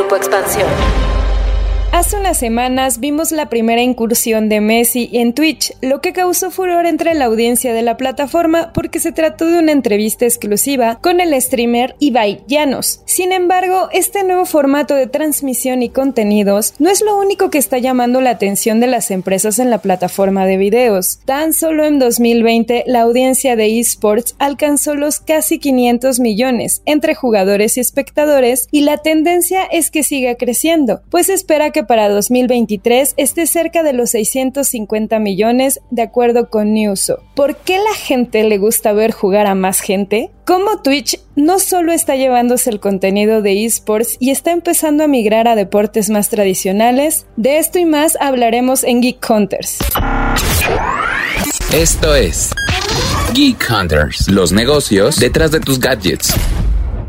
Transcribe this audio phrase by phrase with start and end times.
[0.00, 1.09] Grupo Expansión.
[1.92, 6.86] Hace unas semanas vimos la primera incursión de Messi en Twitch, lo que causó furor
[6.86, 11.38] entre la audiencia de la plataforma porque se trató de una entrevista exclusiva con el
[11.42, 13.02] streamer Ibai Llanos.
[13.06, 17.78] Sin embargo, este nuevo formato de transmisión y contenidos no es lo único que está
[17.78, 21.18] llamando la atención de las empresas en la plataforma de videos.
[21.24, 27.76] Tan solo en 2020 la audiencia de esports alcanzó los casi 500 millones entre jugadores
[27.76, 33.46] y espectadores y la tendencia es que siga creciendo, pues espera que para 2023 esté
[33.46, 37.20] cerca de los 650 millones, de acuerdo con Newso.
[37.34, 40.30] ¿Por qué la gente le gusta ver jugar a más gente?
[40.44, 45.48] ¿Cómo Twitch no solo está llevándose el contenido de esports y está empezando a migrar
[45.48, 47.26] a deportes más tradicionales?
[47.36, 49.78] De esto y más hablaremos en Geek Hunters.
[51.72, 52.50] Esto es
[53.32, 56.34] Geek Hunters, los negocios detrás de tus gadgets.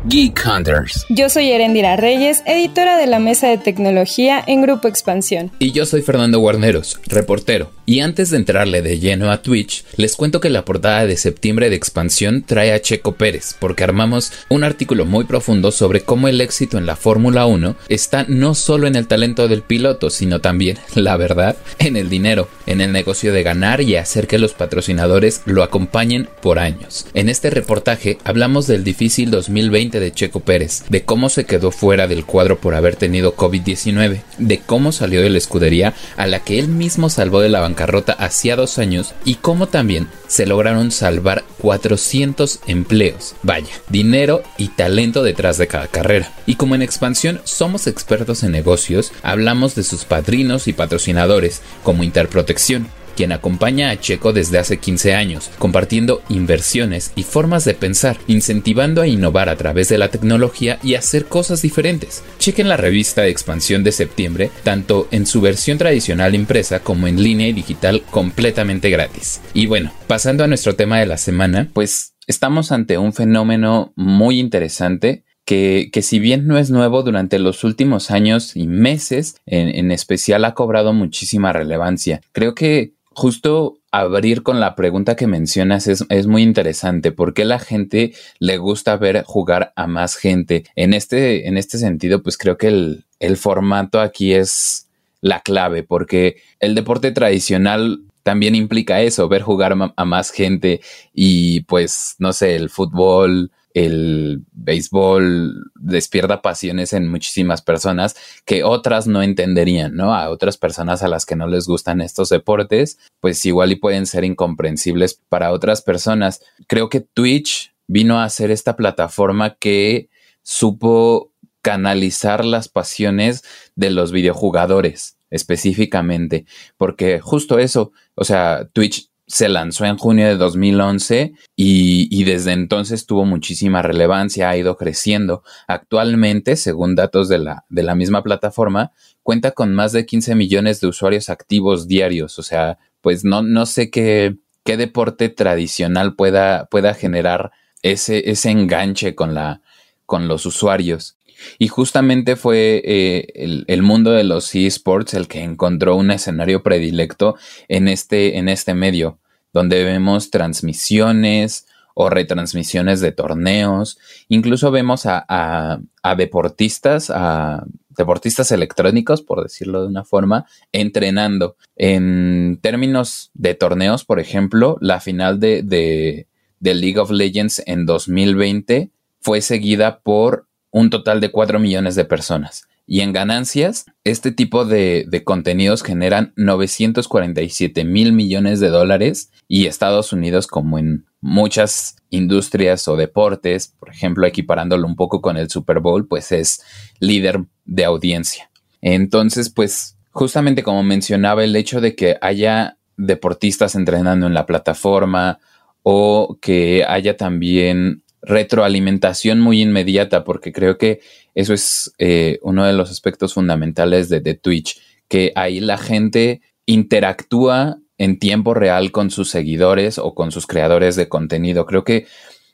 [0.04, 1.06] Geek Hunters.
[1.10, 5.52] Yo soy Erendira Reyes, editora de la Mesa de Tecnología en Grupo Expansión.
[5.60, 7.70] Y yo soy Fernando Guarneros, reportero.
[7.86, 11.70] Y antes de entrarle de lleno a Twitch, les cuento que la portada de septiembre
[11.70, 16.40] de Expansión trae a Checo Pérez, porque armamos un artículo muy profundo sobre cómo el
[16.40, 20.78] éxito en la Fórmula 1 está no solo en el talento del piloto, sino también,
[20.94, 25.42] la verdad, en el dinero, en el negocio de ganar y hacer que los patrocinadores
[25.44, 27.06] lo acompañen por años.
[27.14, 32.06] En este reportaje hablamos del difícil 2020 de Checo Pérez, de cómo se quedó fuera
[32.06, 36.58] del cuadro por haber tenido COVID-19, de cómo salió de la escudería a la que
[36.58, 41.44] él mismo salvó de la bancarrota hacía dos años y cómo también se lograron salvar
[41.58, 43.34] 400 empleos.
[43.42, 46.32] Vaya, dinero y talento detrás de cada carrera.
[46.46, 52.04] Y como en expansión somos expertos en negocios, hablamos de sus padrinos y patrocinadores, como
[52.04, 58.18] Interprotección, quien acompaña a Checo desde hace 15 años, compartiendo inversiones y formas de pensar,
[58.26, 62.22] incentivando a innovar a través de la tecnología y hacer cosas diferentes.
[62.38, 67.22] Chequen la revista de expansión de septiembre, tanto en su versión tradicional impresa como en
[67.22, 69.40] línea y digital completamente gratis.
[69.54, 74.38] Y bueno, pasando a nuestro tema de la semana, pues estamos ante un fenómeno muy
[74.38, 79.68] interesante que, que, si bien no es nuevo durante los últimos años y meses, en,
[79.68, 82.20] en, especial ha cobrado muchísima relevancia.
[82.32, 87.12] Creo que justo abrir con la pregunta que mencionas es, es, muy interesante.
[87.12, 90.64] ¿Por qué la gente le gusta ver jugar a más gente?
[90.76, 94.88] En este, en este sentido, pues creo que el, el formato aquí es
[95.20, 100.80] la clave, porque el deporte tradicional también implica eso, ver jugar a más gente
[101.12, 109.06] y pues, no sé, el fútbol, el béisbol despierta pasiones en muchísimas personas que otras
[109.06, 110.14] no entenderían, ¿no?
[110.14, 114.06] A otras personas a las que no les gustan estos deportes, pues igual y pueden
[114.06, 116.42] ser incomprensibles para otras personas.
[116.66, 120.08] Creo que Twitch vino a ser esta plataforma que
[120.42, 121.30] supo
[121.62, 123.44] canalizar las pasiones
[123.76, 126.44] de los videojugadores específicamente,
[126.76, 133.06] porque justo eso, o sea, Twitch se lanzó en junio de 2011 y, desde entonces
[133.06, 135.42] tuvo muchísima relevancia, ha ido creciendo.
[135.66, 138.92] Actualmente, según datos de la, de la misma plataforma,
[139.22, 142.38] cuenta con más de 15 millones de usuarios activos diarios.
[142.38, 148.50] O sea, pues no, no sé qué, qué deporte tradicional pueda, pueda generar ese, ese
[148.50, 149.62] enganche con, la,
[150.04, 151.16] con los usuarios.
[151.58, 156.62] Y justamente fue eh, el, el, mundo de los esports el que encontró un escenario
[156.62, 157.36] predilecto
[157.68, 159.21] en este, en este medio
[159.52, 163.98] donde vemos transmisiones o retransmisiones de torneos,
[164.28, 165.80] incluso vemos a,
[166.16, 171.56] deportistas, a deportistas electrónicos, por decirlo de una forma, entrenando.
[171.76, 176.26] En términos de torneos, por ejemplo, la final de, de,
[176.60, 178.90] de League of Legends en 2020
[179.20, 182.66] fue seguida por un total de 4 millones de personas.
[182.86, 189.66] Y en ganancias, este tipo de, de, contenidos generan 947 mil millones de dólares y
[189.66, 195.48] Estados Unidos, como en muchas industrias o deportes, por ejemplo, equiparándolo un poco con el
[195.48, 196.62] Super Bowl, pues es
[196.98, 198.50] líder de audiencia.
[198.80, 205.38] Entonces, pues justamente como mencionaba, el hecho de que haya deportistas entrenando en la plataforma
[205.82, 211.00] o que haya también retroalimentación muy inmediata, porque creo que
[211.34, 217.78] eso es eh, uno de los aspectos fundamentales de, Twitch, que ahí la gente interactúa
[217.98, 221.66] en tiempo real con sus seguidores o con sus creadores de contenido.
[221.66, 222.06] Creo que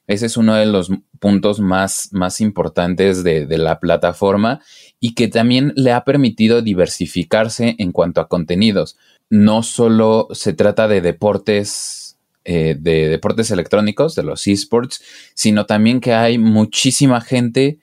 [0.06, 4.60] ese es uno de los puntos más, más importantes de, de la plataforma
[5.00, 8.96] y que también le ha permitido diversificarse en cuanto a contenidos.
[9.28, 12.07] No solo se trata de deportes
[12.50, 15.02] eh, de deportes electrónicos, de los esports,
[15.34, 17.78] sino también que hay muchísima gente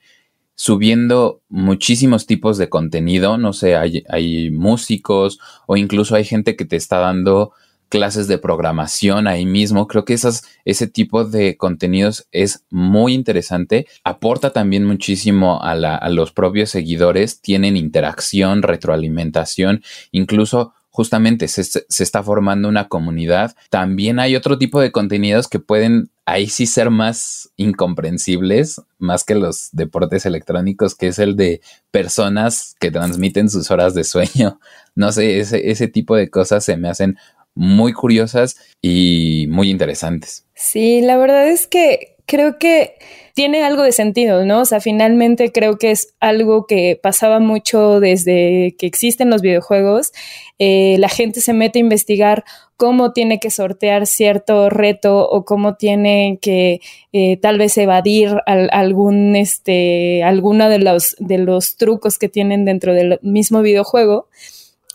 [0.56, 6.74] subiendo muchísimos tipos de contenido, no sé, hay, músicos o incluso hay gente que te
[6.74, 7.52] está dando
[7.88, 9.86] clases de programación ahí mismo.
[9.86, 13.86] Creo que esas, ese tipo de contenidos es muy interesante.
[14.02, 17.40] Aporta también muchísimo a los propios seguidores.
[17.40, 23.54] Tienen interacción, retroalimentación, incluso justamente se, se, está formando una comunidad.
[23.68, 29.34] También hay otro tipo de contenidos que pueden ahí sí ser más incomprensibles, más que
[29.34, 31.60] los deportes electrónicos, que es el de
[31.90, 34.58] personas que transmiten sus horas de sueño.
[34.98, 37.18] No sé, ese, ese tipo de cosas se me hacen
[37.54, 40.46] muy curiosas y muy interesantes.
[40.54, 42.94] Sí, la verdad es que creo que
[43.34, 44.62] tiene algo de sentido, ¿no?
[44.62, 50.12] O sea, finalmente creo que es algo que pasaba mucho desde que existen los videojuegos.
[50.58, 52.44] Eh, la gente se mete a investigar
[52.76, 56.80] cómo tiene que sortear cierto reto o cómo tiene que
[57.12, 62.94] eh, tal vez evadir algún, este, alguno de los, de los trucos que tienen dentro
[62.94, 64.28] del mismo videojuego.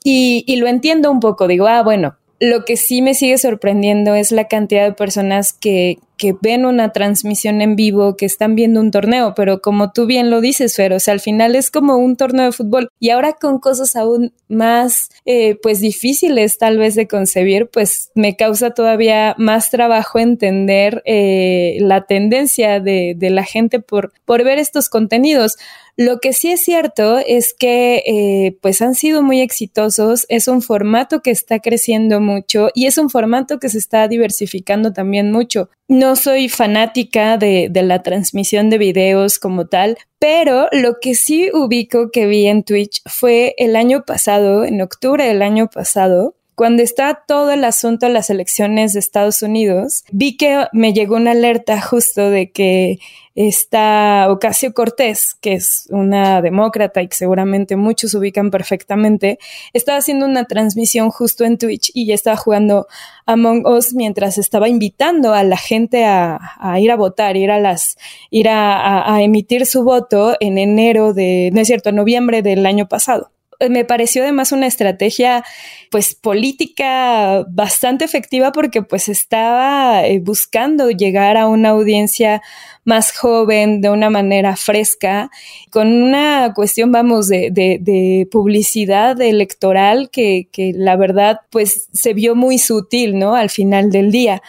[0.04, 4.16] Y, y lo entiendo un poco, digo, ah, bueno, lo que sí me sigue sorprendiendo
[4.16, 8.80] es la cantidad de personas que, que ven una transmisión en vivo, que están viendo
[8.80, 11.98] un torneo, pero como tú bien lo dices, Fer, o sea, al final es como
[11.98, 16.94] un torneo de fútbol y ahora con cosas aún más, eh, pues difíciles tal vez
[16.94, 23.80] de concebir, pues me causa todavía más trabajo entender eh, la tendencia de, la gente
[23.80, 25.58] por, por ver estos contenidos.
[25.98, 30.62] Lo que sí es cierto es que eh, pues han sido muy exitosos, es un
[30.62, 35.70] formato que está creciendo mucho y es un formato que se está diversificando también mucho.
[35.92, 42.12] No soy fanática de, la transmisión de videos como tal, pero lo que sí ubico
[42.12, 47.26] que vi en Twitch fue el año pasado, en octubre del año pasado, cuando está
[47.28, 51.82] todo el asunto de las elecciones de Estados Unidos, vi que me llegó una alerta
[51.82, 53.00] justo de que
[53.36, 59.40] está Ocasio Cortés, que es una demócrata y que seguramente muchos ubican perfectamente,
[59.74, 62.88] estaba haciendo una transmisión justo en Twitch y estaba jugando
[63.26, 66.40] Among Us mientras estaba invitando a la gente a,
[66.80, 67.98] ir a votar, ir a las,
[68.30, 72.88] ir a, a emitir su voto en enero de, no es cierto, noviembre del año
[72.88, 73.32] pasado
[73.70, 75.44] me pareció además una estrategia
[75.90, 82.42] pues política bastante efectiva porque pues estaba eh, buscando llegar a una audiencia
[82.86, 85.30] más joven de una manera fresca,
[85.70, 92.14] con una cuestión, vamos, de, de, de publicidad electoral que, que la verdad pues se
[92.14, 93.36] vio muy sutil, ¿no?
[93.36, 94.42] Al final del día.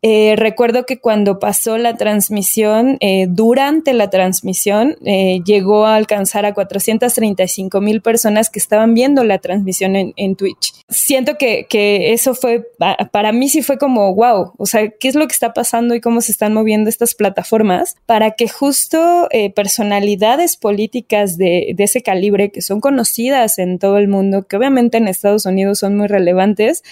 [0.00, 6.46] Eh, recuerdo que cuando pasó la transmisión, eh, durante la transmisión, eh, llegó a alcanzar
[6.46, 10.72] a 435 mil personas que estaban viendo la transmisión en, en Twitch.
[10.88, 12.70] Siento que, que, eso fue,
[13.10, 16.00] para mí sí fue como, wow, o sea, ¿qué es lo que está pasando y
[16.00, 22.50] cómo se están moviendo estas plataformas para que justo personalidades políticas de, de ese calibre
[22.50, 26.82] que son conocidas en todo el mundo, que obviamente en Estados Unidos son muy relevantes,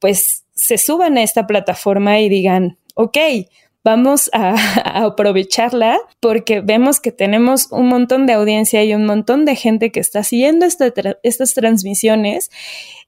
[0.00, 3.18] pues se suban a esta plataforma y digan, ok,
[3.84, 4.56] vamos a,
[5.04, 10.00] aprovecharla porque vemos que tenemos un montón de audiencia y un montón de gente que
[10.00, 10.66] está siguiendo
[11.22, 12.50] estas transmisiones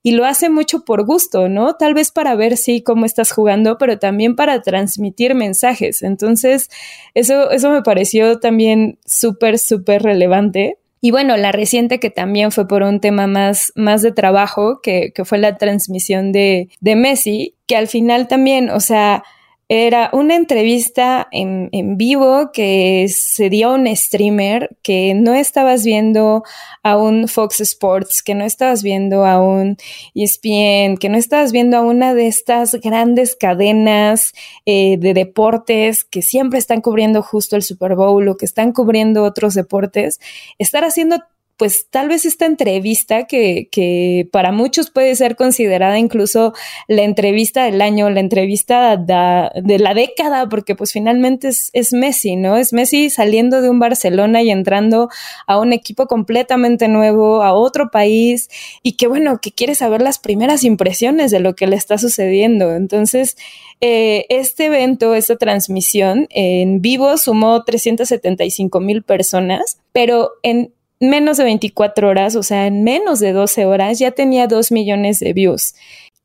[0.05, 1.75] y lo hace mucho por gusto, ¿no?
[1.75, 6.03] Tal vez para ver sí cómo estás jugando, pero también para transmitir mensajes.
[6.03, 6.71] Entonces,
[7.15, 10.79] eso, eso me pareció también súper, súper relevante.
[11.01, 15.13] Y bueno, la reciente que también fue por un tema más, más de trabajo, que,
[15.15, 19.23] que fue la transmisión de, de Messi, que al final también, o sea,
[19.69, 25.85] era una entrevista en, en, vivo que se dio a un streamer que no estabas
[25.85, 26.43] viendo
[26.83, 29.77] a un Fox Sports, que no estabas viendo a un
[30.15, 34.33] ESPN, que no estabas viendo a una de estas grandes cadenas
[34.65, 39.23] eh, de deportes que siempre están cubriendo justo el Super Bowl o que están cubriendo
[39.23, 40.19] otros deportes.
[40.59, 41.19] Estar haciendo
[41.59, 46.55] pues tal vez esta entrevista que, que para muchos puede ser considerada incluso
[46.87, 52.37] la entrevista del año, la entrevista de la década, porque pues finalmente es, es Messi,
[52.37, 52.57] ¿no?
[52.57, 55.09] Es Messi saliendo de un Barcelona y entrando
[55.49, 58.49] a un equipo completamente nuevo, a otro país,
[58.85, 62.73] y que bueno, que quiere saber las primeras impresiones de lo que le está sucediendo.
[62.77, 63.37] Entonces,
[63.81, 71.45] eh, este evento, esta transmisión en vivo sumó 375 mil personas, pero en menos de
[71.45, 75.75] 24 horas, o sea, en menos de 12 horas, ya tenía 2 millones de views.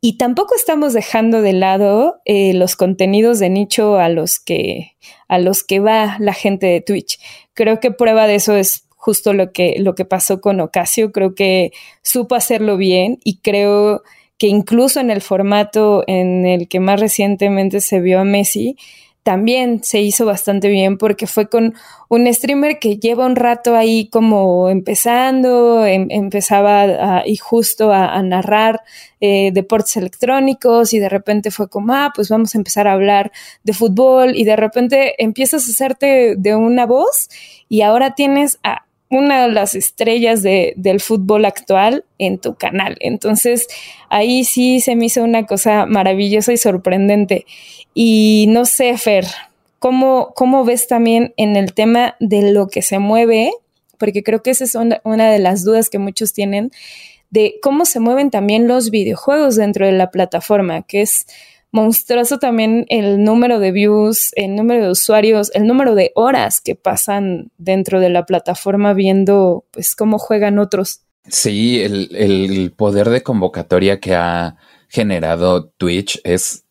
[0.02, 4.98] Y tampoco estamos dejando de lado eh, los contenidos de nicho a los que
[5.30, 7.20] a los que va la gente de Twitch.
[7.54, 11.14] Creo que prueba de eso es justo lo que lo que pasó con Ocasio.
[11.14, 14.04] Creo que supo hacerlo bien y creo
[14.38, 18.76] que incluso en el formato en el que más recientemente se vio a Messi,
[19.24, 21.74] también se hizo bastante bien porque fue con
[22.10, 28.82] un streamer que lleva un rato ahí como empezando, em, empezaba y justo a, narrar
[29.22, 33.32] eh, deportes electrónicos y de repente fue como, ah, pues vamos a empezar a hablar
[33.64, 37.30] de fútbol y de repente empiezas a hacerte de una voz
[37.70, 42.98] y ahora tienes a una de las estrellas del fútbol actual en tu canal.
[43.00, 43.68] Entonces,
[44.10, 47.46] ahí sí se me hizo una cosa maravillosa y sorprendente.
[47.94, 49.26] Y no sé, Fer,
[49.80, 53.52] ¿cómo, cómo ves también en el tema de lo que se mueve?
[53.98, 56.72] Porque creo que esa es una de las dudas que muchos tienen
[57.34, 61.26] de cómo se mueven también los videojuegos dentro de la plataforma, que es
[61.74, 66.76] monstruoso también el número de views, el número de usuarios, el número de horas que
[66.76, 71.02] pasan dentro de la plataforma viendo pues cómo juegan otros.
[71.28, 74.56] Sí, el, el poder de convocatoria que ha
[74.88, 76.64] generado Twitch es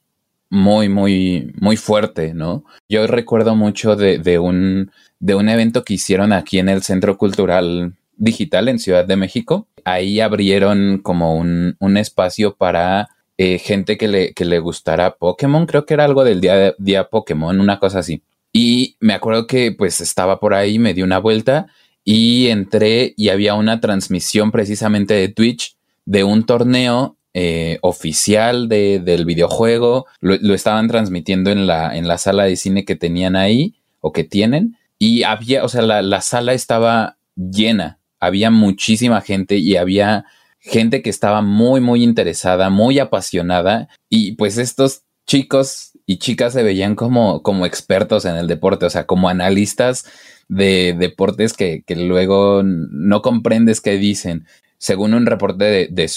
[0.48, 2.64] muy, muy, muy fuerte, ¿no?
[2.88, 7.18] Yo recuerdo mucho de, de, un, de un evento que hicieron aquí en el Centro
[7.18, 9.66] Cultural Digital en Ciudad de México.
[9.84, 13.08] Ahí abrieron como un, un espacio para
[13.44, 17.08] eh, gente que le, que le gustara Pokémon, creo que era algo del día, día
[17.08, 18.22] Pokémon, una cosa así.
[18.52, 21.66] Y me acuerdo que pues estaba por ahí, me di una vuelta
[22.04, 29.00] y entré y había una transmisión precisamente de Twitch de un torneo eh, oficial de,
[29.00, 30.06] del videojuego.
[30.20, 34.22] Lo, estaban transmitiendo en la, en la sala de cine que tenían ahí o que
[34.22, 34.76] tienen.
[35.00, 37.98] Y había, o sea, la, la sala estaba llena.
[38.20, 40.26] Había muchísima gente y había
[40.62, 46.62] gente que estaba muy, muy interesada, muy apasionada y pues estos chicos y chicas se
[46.62, 50.04] veían como, como expertos en el deporte, o sea, como analistas
[50.48, 54.46] de deportes que, luego no comprendes qué dicen.
[54.78, 56.10] Según un reporte de, de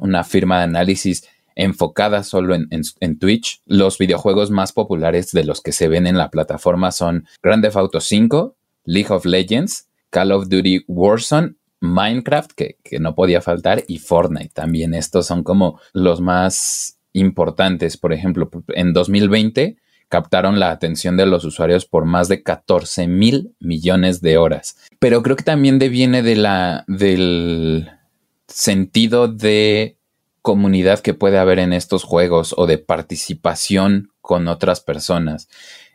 [0.00, 5.60] una firma de análisis enfocada solo en, en, Twitch, los videojuegos más populares de los
[5.60, 10.32] que se ven en la plataforma son Grand Theft Auto 5, League of Legends, Call
[10.32, 14.94] of Duty Warzone Minecraft, que, no podía faltar, y Fortnite también.
[14.94, 17.96] Estos son como los más importantes.
[17.96, 19.76] Por ejemplo, en 2020
[20.08, 24.78] captaron la atención de los usuarios por más de 14 mil millones de horas.
[24.98, 27.90] Pero creo que también deviene de la, del
[28.46, 29.96] sentido de
[30.42, 35.48] comunidad que puede haber en estos juegos o de participación con otras personas.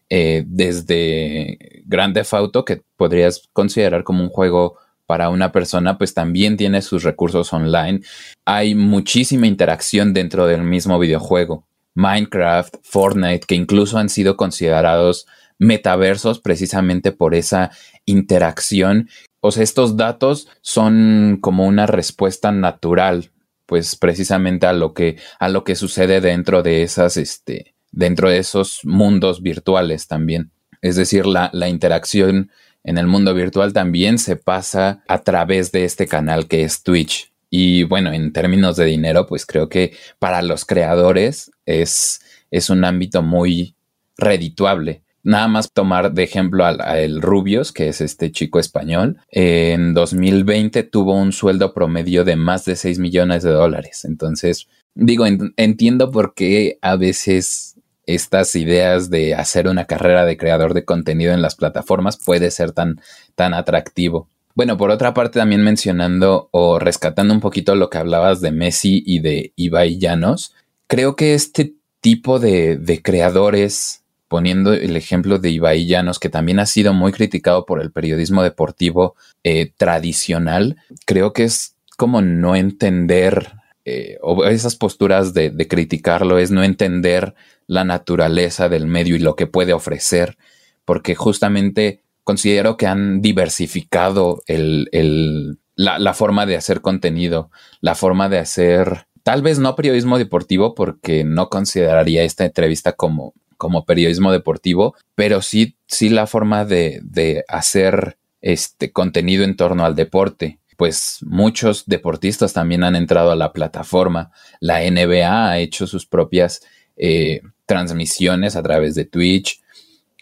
[0.09, 6.13] Eh, desde Grand Theft Auto, que podrías considerar como un juego para una persona, pues
[6.13, 8.01] también tiene sus recursos online.
[8.45, 11.67] Hay muchísima interacción dentro del mismo videojuego.
[11.95, 15.27] Minecraft, Fortnite, que incluso han sido considerados
[15.59, 17.71] metaversos precisamente por esa
[18.05, 19.09] interacción.
[19.39, 23.31] O sea, estos datos son como una respuesta natural,
[23.65, 28.39] pues precisamente a lo que, a lo que sucede dentro de esas, este, dentro de
[28.39, 30.51] esos mundos virtuales también.
[30.81, 32.51] Es decir, la, la interacción
[32.83, 37.31] en el mundo virtual también se pasa a través de este canal que es Twitch.
[37.49, 42.21] Y bueno, en términos de dinero, pues creo que para los creadores es,
[42.51, 43.75] es un ámbito muy
[44.17, 45.03] redituable.
[45.25, 50.83] Nada más tomar de ejemplo a, el Rubios, que es este chico español, en 2020
[50.83, 54.03] tuvo un sueldo promedio de más de 6 millones de dólares.
[54.03, 55.25] Entonces, digo,
[55.55, 57.72] entiendo por qué a veces
[58.05, 62.71] estas ideas de hacer una carrera de creador de contenido en las plataformas puede ser
[62.71, 63.01] tan,
[63.35, 64.27] tan atractivo.
[64.55, 69.01] Bueno, por otra parte, también mencionando o rescatando un poquito lo que hablabas de Messi
[69.05, 70.53] y de Ibai Llanos,
[70.87, 76.59] creo que este tipo de, de creadores, poniendo el ejemplo de Ibai Llanos, que también
[76.59, 82.55] ha sido muy criticado por el periodismo deportivo eh, tradicional, creo que es como no
[82.55, 83.53] entender
[83.85, 87.35] eh, o esas posturas de, criticarlo es no entender
[87.67, 90.37] la naturaleza del medio y lo que puede ofrecer,
[90.85, 98.39] porque justamente considero que han diversificado la, la, forma de hacer contenido, la forma de
[98.39, 104.95] hacer, tal vez no periodismo deportivo, porque no consideraría esta entrevista como, como periodismo deportivo,
[105.15, 111.19] pero sí, sí la forma de, de hacer este contenido en torno al deporte pues
[111.21, 114.31] muchos deportistas también han entrado a la plataforma.
[114.59, 116.61] La NBA ha hecho sus propias
[116.95, 119.61] eh, transmisiones a través de Twitch.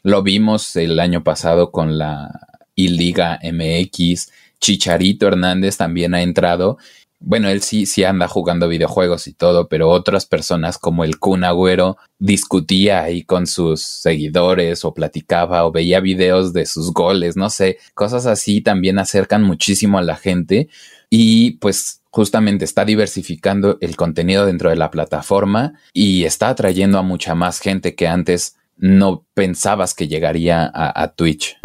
[0.04, 2.32] Lo vimos el año pasado con la
[2.76, 4.32] I-Liga MX.
[4.60, 6.78] Chicharito Hernández también ha entrado
[7.22, 11.44] bueno, él sí, sí anda jugando videojuegos y todo, pero otras personas como el Kun
[11.44, 17.50] Agüero discutía ahí con sus seguidores o platicaba o veía videos de sus goles, no
[17.52, 20.68] sé, cosas así también acercan muchísimo a la gente
[21.10, 27.04] y pues justamente está diversificando el contenido dentro de la plataforma y está atrayendo a
[27.04, 31.58] mucha más gente que antes no pensabas que llegaría a, a Twitch?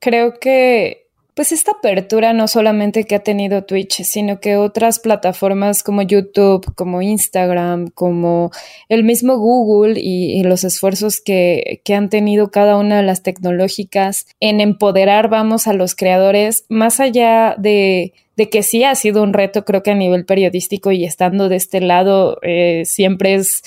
[0.00, 0.99] Creo que
[1.40, 6.74] pues esta apertura no solamente que ha tenido Twitch, sino que otras plataformas como YouTube,
[6.74, 8.50] como Instagram, como
[8.90, 14.26] el mismo Google y, los esfuerzos que, que, han tenido cada una de las tecnológicas
[14.38, 19.32] en empoderar, vamos, a los creadores, más allá de, de que sí ha sido un
[19.32, 23.62] reto, creo que a nivel periodístico y estando de este lado, eh, siempre es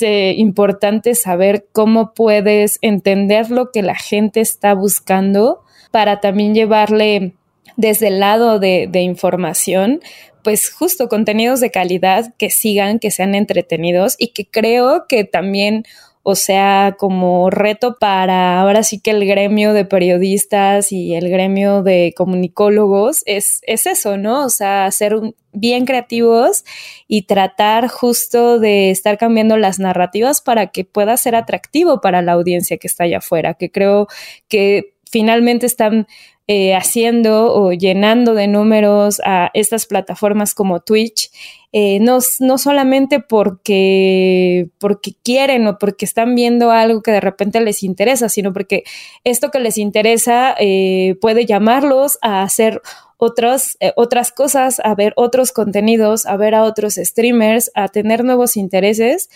[0.00, 5.60] eh, importante saber cómo puedes entender lo que la gente está buscando
[5.92, 7.34] para también llevarle
[7.76, 10.00] desde el lado de, información,
[10.42, 15.84] pues justo contenidos de calidad que sigan, que sean entretenidos y que creo que también
[16.24, 21.82] o sea, como reto para ahora sí que el gremio de periodistas y el gremio
[21.82, 24.44] de comunicólogos es, es eso, ¿no?
[24.44, 25.16] O sea, ser
[25.52, 26.64] bien creativos
[27.08, 32.32] y tratar justo de estar cambiando las narrativas para que pueda ser atractivo para la
[32.32, 34.06] audiencia que está allá afuera, que creo
[34.46, 36.08] que finalmente están
[36.48, 41.30] eh, haciendo o llenando de números a estas plataformas como Twitch,
[41.70, 47.60] eh, no, no, solamente porque, porque quieren o porque están viendo algo que de repente
[47.60, 48.82] les interesa, sino porque
[49.24, 52.82] esto que les interesa eh, puede llamarlos a hacer
[53.22, 58.56] otras, otras cosas, a ver otros contenidos, a ver a otros streamers, a tener nuevos
[58.56, 59.30] intereses.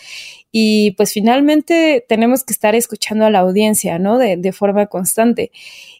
[0.51, 4.17] Y pues finalmente tenemos que estar escuchando a la audiencia, ¿no?
[4.17, 5.51] De, de forma constante.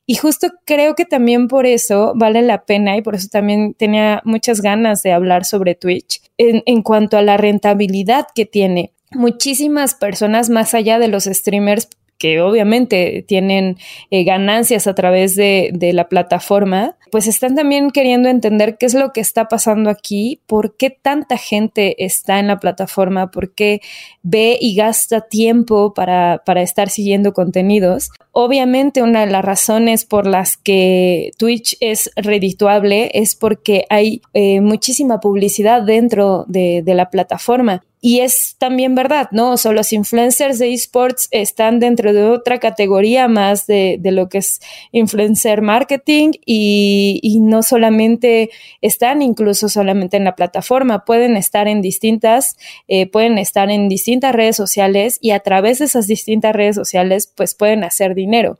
[0.06, 4.22] Y justo creo que también por eso vale la pena y por eso también tenía
[4.26, 8.92] muchas ganas de hablar sobre Twitch en, en cuanto a la rentabilidad que tiene.
[9.12, 13.78] Muchísimas personas más allá de los streamers que obviamente tienen
[14.10, 18.94] eh, ganancias a través de, de, la plataforma, pues están también queriendo entender qué es
[18.94, 23.82] lo que está pasando aquí, por qué tanta gente está en la plataforma, por qué
[24.24, 28.10] ve y gasta tiempo para, para estar siguiendo contenidos.
[28.32, 34.62] Obviamente una de las razones por las que Twitch es redituable es porque hay eh,
[34.62, 37.84] muchísima publicidad dentro de, de la plataforma.
[38.00, 39.52] Y es también verdad, ¿no?
[39.52, 44.30] O sea, los influencers de esports están dentro de otra categoría más de, de lo
[44.30, 48.50] que es influencer marketing y, y, no solamente
[48.82, 52.58] están incluso solamente en la plataforma, pueden estar en distintas,
[52.88, 57.32] eh, pueden estar en distintas redes sociales y a través de esas distintas redes sociales
[57.36, 58.58] pues pueden hacer dinero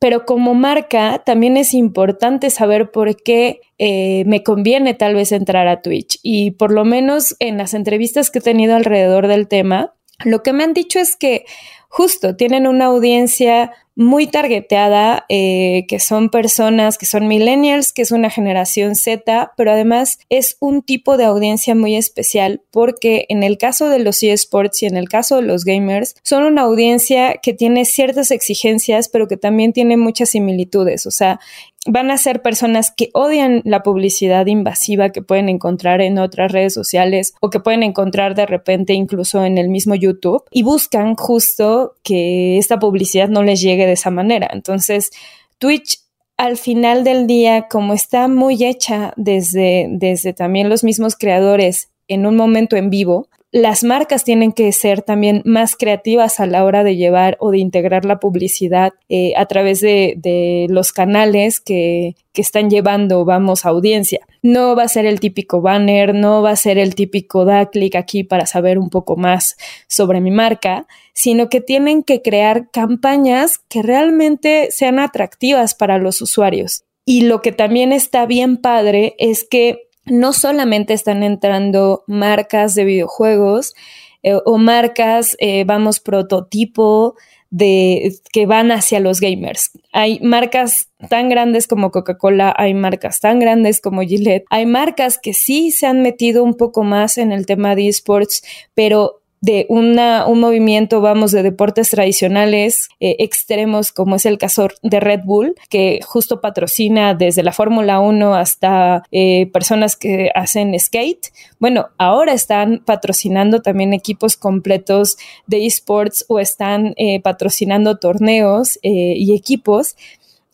[0.00, 5.66] pero como marca también es importante saber por qué eh, me conviene tal vez entrar
[5.66, 6.18] a Twitch.
[6.22, 10.52] Y por lo menos en las entrevistas que he tenido alrededor del tema, lo que
[10.52, 11.46] me han dicho es que
[11.88, 18.12] justo tienen una audiencia muy targeteada, eh, que son personas que son millennials, que es
[18.12, 23.58] una generación Z, pero además es un tipo de audiencia muy especial porque en el
[23.58, 27.54] caso de los eSports y en el caso de los gamers, son una audiencia que
[27.54, 31.04] tiene ciertas exigencias, pero que también tiene muchas similitudes.
[31.04, 31.40] O sea,
[31.88, 36.74] van a ser personas que odian la publicidad invasiva que pueden encontrar en otras redes
[36.74, 41.96] sociales o que pueden encontrar de repente incluso en el mismo YouTube y buscan justo
[42.02, 44.48] que esta publicidad no les llegue de esa manera.
[44.52, 45.10] Entonces,
[45.58, 46.00] Twitch
[46.36, 52.26] al final del día, como está muy hecha desde, desde también los mismos creadores en
[52.26, 56.84] un momento en vivo, las marcas tienen que ser también más creativas a la hora
[56.84, 62.42] de llevar o de integrar la publicidad eh, a través de, los canales que, que,
[62.42, 64.20] están llevando, vamos, audiencia.
[64.42, 67.94] No va a ser el típico banner, no va a ser el típico da clic
[67.94, 69.56] aquí para saber un poco más
[69.88, 76.20] sobre mi marca, sino que tienen que crear campañas que realmente sean atractivas para los
[76.20, 76.84] usuarios.
[77.06, 82.84] Y lo que también está bien padre es que no solamente están entrando marcas de
[82.84, 83.74] videojuegos
[84.22, 87.14] eh, o marcas, eh, vamos, prototipo
[87.50, 89.70] de que van hacia los gamers.
[89.92, 95.32] Hay marcas tan grandes como Coca-Cola, hay marcas tan grandes como Gillette, hay marcas que
[95.32, 98.42] sí se han metido un poco más en el tema de esports,
[98.74, 104.68] pero de una, un movimiento, vamos, de deportes tradicionales eh, extremos, como es el caso
[104.82, 110.78] de Red Bull, que justo patrocina desde la Fórmula 1 hasta eh, personas que hacen
[110.78, 111.28] skate.
[111.58, 119.34] Bueno, ahora están patrocinando también equipos completos de esports o están eh, patrocinando torneos y
[119.34, 119.96] equipos.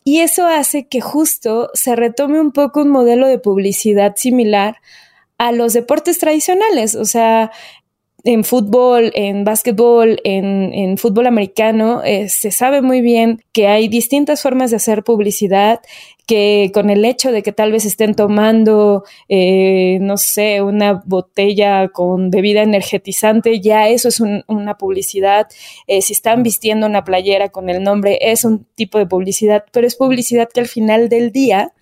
[0.05, 4.77] Y eso hace que justo se retome un poco un modelo de publicidad similar
[5.39, 6.95] a los deportes tradicionales.
[6.95, 7.51] O sea,
[8.25, 14.41] en fútbol, en básquetbol, en, fútbol americano, eh, se sabe muy bien que hay distintas
[14.41, 15.81] formas de hacer publicidad
[16.27, 21.89] que con el hecho de que tal vez estén tomando, eh, no sé, una botella
[21.89, 25.47] con bebida energetizante, ya eso es una publicidad.
[25.87, 29.87] Eh, si están vistiendo una playera con el nombre, es un tipo de publicidad, pero
[29.87, 31.75] es publicidad que al final del día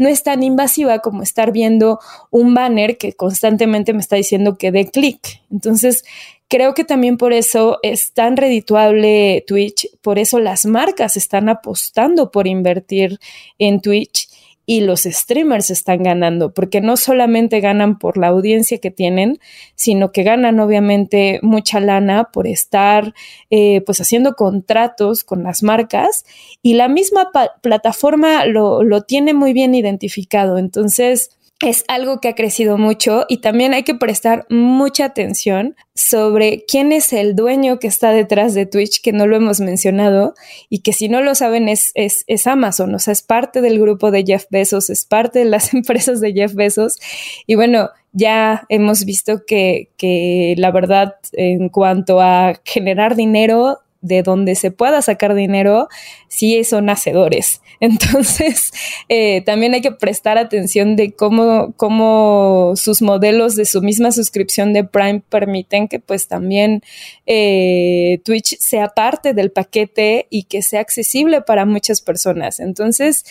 [0.00, 4.72] no es tan invasiva como estar viendo un banner que constantemente me está diciendo que
[4.72, 5.42] dé clic.
[5.50, 6.06] Entonces,
[6.48, 12.30] creo que también por eso es tan redituable Twitch, por eso las marcas están apostando
[12.30, 13.20] por invertir
[13.58, 14.29] en Twitch
[14.70, 19.40] y los streamers están ganando, porque no solamente ganan por la audiencia que tienen,
[19.74, 23.12] sino que ganan obviamente mucha lana por estar
[23.50, 26.24] eh, pues haciendo contratos con las marcas
[26.62, 30.56] y la misma plataforma lo, lo tiene muy bien identificado.
[30.56, 36.64] Entonces, es algo que ha crecido mucho y también hay que prestar mucha atención sobre
[36.66, 40.34] quién es el dueño que está detrás de Twitch, que no lo hemos mencionado
[40.70, 43.78] y que si no lo saben es, es, es Amazon, o sea, es parte del
[43.78, 46.98] grupo de Jeff Bezos, es parte de las empresas de Jeff Bezos.
[47.46, 54.22] Y bueno, ya hemos visto que, que la verdad en cuanto a generar dinero, de
[54.22, 55.88] donde se pueda sacar dinero,
[56.28, 57.60] sí son hacedores.
[57.80, 58.72] Entonces,
[59.08, 64.72] eh, también hay que prestar atención de cómo, cómo sus modelos de su misma suscripción
[64.72, 66.82] de Prime permiten que pues también
[67.26, 72.60] eh, Twitch sea parte del paquete y que sea accesible para muchas personas.
[72.60, 73.24] Entonces,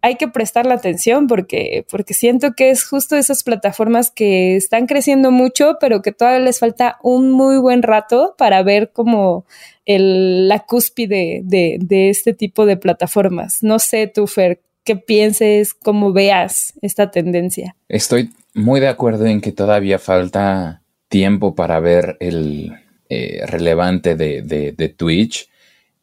[0.00, 4.86] hay que prestar la atención porque, porque siento que es justo esas plataformas que están
[4.86, 9.44] creciendo mucho, pero que todavía les falta un muy buen rato para ver como
[9.86, 13.62] el, la cúspide de, de este tipo de plataformas.
[13.62, 17.74] No sé, tú, Fer, qué pienses, cómo veas esta tendencia.
[17.88, 22.72] Estoy muy de acuerdo en que todavía falta tiempo para ver el
[23.08, 25.48] eh, relevante de, de Twitch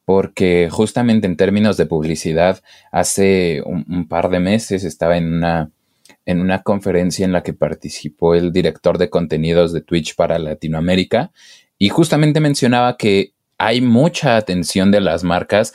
[0.06, 5.72] porque justamente en términos de publicidad, hace un, par de meses estaba en una,
[6.26, 11.32] en una conferencia en la que participó el director de contenidos de Twitch para Latinoamérica
[11.80, 15.74] y justamente mencionaba que hay mucha atención de las marcas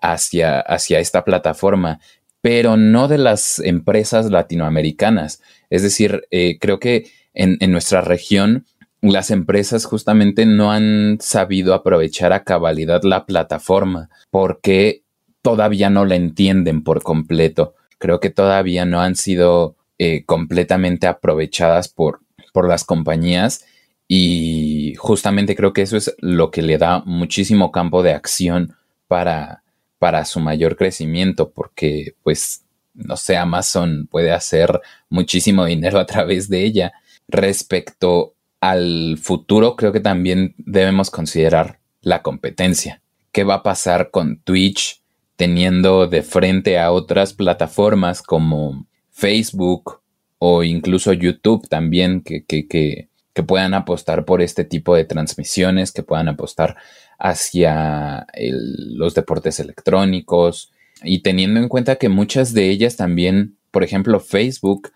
[0.00, 1.98] hacia, hacia esta plataforma,
[2.40, 5.42] pero no de las empresas latinoamericanas.
[5.70, 8.66] Es decir, eh, creo que en, en nuestra región
[9.02, 15.02] las empresas justamente no han sabido aprovechar a cabalidad la plataforma porque
[15.42, 17.74] todavía no la entienden por completo.
[17.98, 22.20] Creo que todavía no han sido eh, completamente aprovechadas por,
[22.52, 23.64] por las compañías
[24.06, 28.76] y justamente creo que eso es lo que le da muchísimo campo de acción
[29.08, 29.64] para,
[29.98, 36.48] para su mayor crecimiento porque pues no sé, Amazon puede hacer muchísimo dinero a través
[36.48, 36.92] de ella.
[37.26, 43.02] Respecto al futuro, creo que también debemos considerar la competencia.
[43.32, 45.02] ¿Qué va a pasar con Twitch
[45.34, 50.00] teniendo de frente a otras plataformas como Facebook
[50.38, 53.08] o incluso YouTube también que, que, que,
[53.42, 56.76] puedan apostar por este tipo de transmisiones, que puedan apostar
[57.18, 60.70] hacia los deportes electrónicos
[61.02, 64.92] y teniendo en cuenta que muchas de ellas también, por ejemplo, Facebook,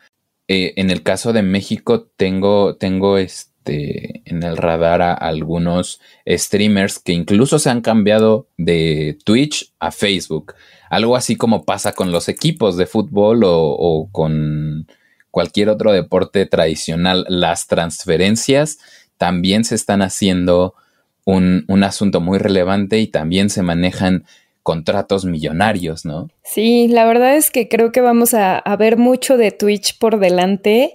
[0.46, 6.00] eh, en el caso de México tengo, tengo este este, en el radar a algunos
[6.26, 10.54] streamers que incluso se han cambiado de Twitch a Facebook.
[10.88, 14.86] Algo así como pasa con los equipos de fútbol o, con
[15.32, 17.26] cualquier otro deporte tradicional.
[17.28, 18.78] Las transferencias
[19.18, 20.74] también se están haciendo
[21.24, 24.24] un, un asunto muy relevante y también se manejan
[24.62, 26.28] contratos millonarios, ¿no?
[26.48, 30.92] Sí, la verdad es que creo que vamos a, ver mucho de Twitch por delante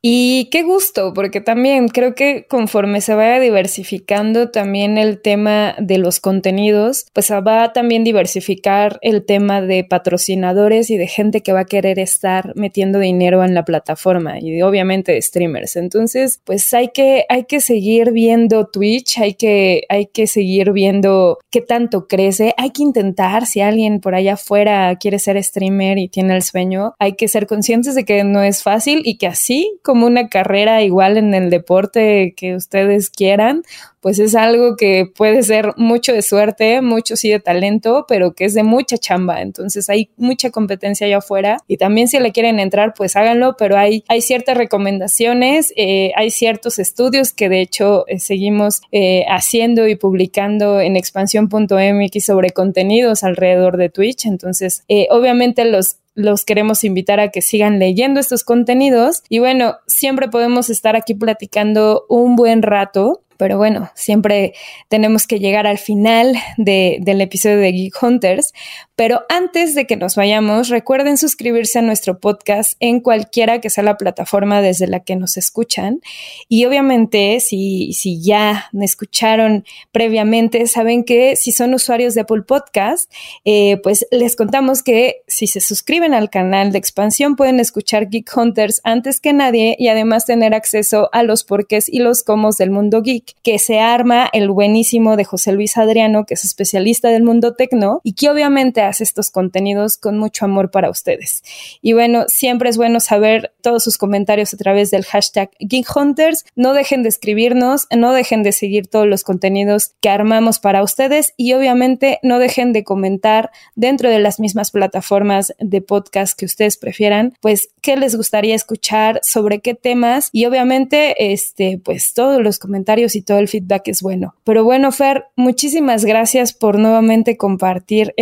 [0.00, 5.98] y qué gusto, porque también creo que conforme se vaya diversificando también el tema de
[5.98, 11.52] los contenidos, pues va a también diversificar el tema de patrocinadores y de gente que
[11.52, 15.76] va a querer estar metiendo dinero en la plataforma y obviamente de streamers.
[15.76, 21.38] Entonces, pues hay que, hay que seguir viendo Twitch, hay que, hay que seguir viendo
[21.50, 26.08] qué tanto crece, hay que intentar si alguien por allá afuera quiere ser streamer y
[26.08, 29.78] tiene el sueño, hay que ser conscientes de que no es fácil y que así
[29.82, 33.62] como una carrera igual en el deporte que ustedes quieran,
[34.02, 38.44] pues es algo que puede ser mucho de suerte, mucho sí de talento, pero que
[38.44, 39.40] es de mucha chamba.
[39.42, 43.78] Entonces hay mucha competencia allá afuera y también si le quieren entrar, pues háganlo, pero
[43.78, 49.94] hay, ciertas recomendaciones, eh, hay ciertos estudios que de hecho eh, seguimos eh, haciendo y
[49.94, 54.26] publicando en expansión.mx sobre contenidos alrededor de Twitch.
[54.26, 60.28] Entonces, obviamente los los queremos invitar a que sigan leyendo estos contenidos y bueno, siempre
[60.28, 64.54] podemos estar aquí platicando un buen rato, Pero bueno, siempre
[64.88, 68.52] tenemos que llegar al final del episodio de Geek Hunters.
[68.94, 73.82] Pero antes de que nos vayamos, recuerden suscribirse a nuestro podcast en cualquiera que sea
[73.84, 76.00] la plataforma desde la que nos escuchan.
[76.48, 82.42] Y obviamente, si, si ya me escucharon previamente, saben que si son usuarios de Apple
[82.42, 83.10] Podcast,
[83.44, 88.30] eh, pues les contamos que si se suscriben al canal de expansión pueden escuchar Geek
[88.36, 92.70] Hunters antes que nadie y además tener acceso a los porqués y los comos del
[92.70, 97.22] mundo geek que se arma el buenísimo de José Luis Adriano, que es especialista del
[97.22, 101.42] mundo tecno y que obviamente hace estos contenidos con mucho amor para ustedes.
[101.80, 106.44] Y bueno, siempre es bueno saber todos sus comentarios a través del hashtag GeekHunters.
[106.56, 111.34] No dejen de escribirnos, no dejen de seguir todos los contenidos que armamos para ustedes
[111.36, 116.76] y obviamente no dejen de comentar dentro de las mismas plataformas de podcast que ustedes
[116.76, 122.58] prefieran, pues qué les gustaría escuchar, sobre qué temas y obviamente este pues todos los
[122.58, 124.34] comentarios y todo el feedback es bueno.
[124.44, 128.14] Pero bueno, Fer, muchísimas gracias por nuevamente compartir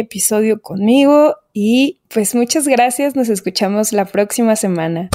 [0.51, 5.11] episodio conmigo y pues muchas gracias, nos escuchamos la próxima semana.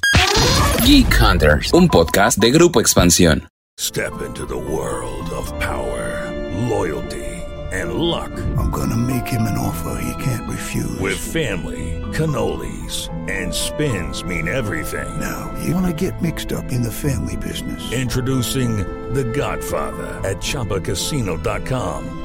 [0.86, 3.48] Geek Hunters, un podcast de Grupo Expansión.
[3.78, 6.32] Step into the world of power,
[6.69, 7.24] loyalty
[7.74, 8.32] and luck.
[8.58, 11.00] I'm gonna make him an offer he can't refuse.
[11.00, 15.19] With family, cannolis and spins mean everything.
[15.19, 17.91] Now, you wanna get mixed up in the family business.
[17.91, 18.78] Introducing
[19.13, 22.24] The Godfather at chapacasino.com.